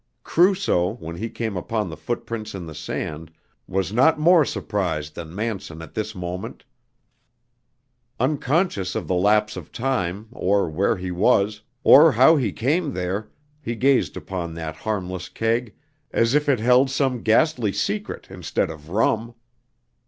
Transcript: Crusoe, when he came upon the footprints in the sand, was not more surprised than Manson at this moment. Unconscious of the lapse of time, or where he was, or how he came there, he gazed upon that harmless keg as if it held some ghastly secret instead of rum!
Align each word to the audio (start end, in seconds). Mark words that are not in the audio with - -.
Crusoe, 0.23 0.93
when 0.93 1.17
he 1.17 1.29
came 1.29 1.55
upon 1.55 1.87
the 1.87 1.95
footprints 1.95 2.55
in 2.55 2.65
the 2.65 2.73
sand, 2.73 3.29
was 3.67 3.93
not 3.93 4.17
more 4.19 4.43
surprised 4.43 5.13
than 5.13 5.35
Manson 5.35 5.79
at 5.79 5.93
this 5.93 6.15
moment. 6.15 6.65
Unconscious 8.19 8.95
of 8.95 9.07
the 9.07 9.13
lapse 9.13 9.55
of 9.55 9.71
time, 9.71 10.27
or 10.31 10.67
where 10.71 10.97
he 10.97 11.11
was, 11.11 11.61
or 11.83 12.13
how 12.13 12.35
he 12.35 12.51
came 12.51 12.93
there, 12.95 13.29
he 13.61 13.75
gazed 13.75 14.17
upon 14.17 14.55
that 14.55 14.75
harmless 14.75 15.29
keg 15.29 15.75
as 16.09 16.33
if 16.33 16.49
it 16.49 16.59
held 16.59 16.89
some 16.89 17.21
ghastly 17.21 17.71
secret 17.71 18.25
instead 18.31 18.71
of 18.71 18.89
rum! 18.89 19.35